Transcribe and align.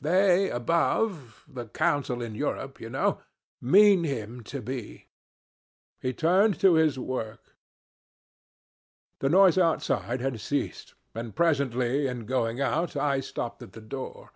They, 0.00 0.50
above 0.50 1.44
the 1.46 1.66
Council 1.68 2.20
in 2.20 2.34
Europe, 2.34 2.80
you 2.80 2.90
know 2.90 3.20
mean 3.60 4.02
him 4.02 4.42
to 4.42 4.60
be.' 4.60 5.06
"He 6.00 6.12
turned 6.12 6.58
to 6.62 6.74
his 6.74 6.98
work. 6.98 7.54
The 9.20 9.28
noise 9.28 9.56
outside 9.56 10.20
had 10.20 10.40
ceased, 10.40 10.94
and 11.14 11.36
presently 11.36 12.08
in 12.08 12.26
going 12.26 12.60
out 12.60 12.96
I 12.96 13.20
stopped 13.20 13.62
at 13.62 13.70
the 13.70 13.80
door. 13.80 14.32